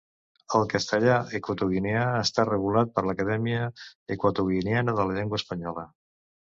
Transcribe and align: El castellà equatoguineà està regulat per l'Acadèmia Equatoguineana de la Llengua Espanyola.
El 0.59 0.63
castellà 0.69 1.17
equatoguineà 1.41 2.07
està 2.23 2.47
regulat 2.51 2.97
per 2.97 3.07
l'Acadèmia 3.09 3.71
Equatoguineana 4.19 5.01
de 5.03 5.11
la 5.11 5.17
Llengua 5.21 5.45
Espanyola. 5.45 5.91